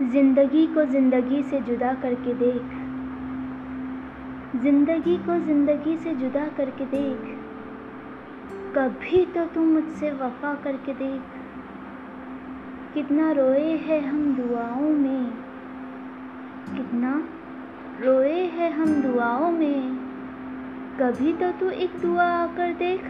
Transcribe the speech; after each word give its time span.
زندگی 0.00 0.66
کو 0.74 0.80
زندگی 0.90 1.42
سے 1.50 1.58
جدا 1.66 1.92
کر 2.02 2.14
کے 2.24 2.32
دیکھ۔ 2.40 2.74
زندگی 4.62 5.16
کو 5.26 5.32
زندگی 5.46 5.96
سے 6.02 6.12
جدا 6.18 6.48
کر 6.56 6.70
کے 6.76 6.84
دیکھ۔ 6.90 7.30
کبھی 8.74 9.24
تو 9.32 9.40
تم 9.52 9.62
مجھ 9.62 9.98
سے 9.98 10.10
وفا 10.12 10.54
کر 10.62 10.76
کے 10.84 10.92
دیکھ۔ 10.98 11.38
کتنا 12.94 13.34
روئے 13.34 13.78
ہے 13.88 13.98
ہم 13.98 14.32
دعاؤں 14.38 14.92
میں۔ 14.92 15.30
کتنا 16.76 17.20
روئے 18.04 18.50
ہے 18.56 18.68
ہم 18.68 19.00
دعاؤں 19.04 19.52
میں۔ 19.52 19.90
کبھی 20.96 21.32
تو 21.38 21.46
تو 21.58 21.68
ایک 21.68 22.02
دعا 22.02 22.42
آ 22.42 22.46
کر 22.56 22.72
دیکھ۔ 22.78 23.08